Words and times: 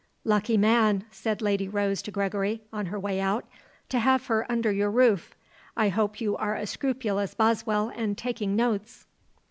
"Lucky 0.23 0.57
man," 0.57 1.03
said 1.11 1.43
Lady 1.43 1.67
Rose 1.67 2.01
to 2.01 2.09
Gregory, 2.09 2.63
on 2.73 2.87
her 2.87 2.99
way 2.99 3.19
out, 3.21 3.45
"to 3.89 3.99
have 3.99 4.25
her 4.25 4.51
under 4.51 4.71
your 4.71 4.89
roof. 4.89 5.35
I 5.77 5.89
hope 5.89 6.19
you 6.19 6.35
are 6.37 6.55
a 6.55 6.65
scrupulous 6.65 7.35
Boswell 7.35 7.91
and 7.95 8.17
taking 8.17 8.55
notes." 8.55 9.05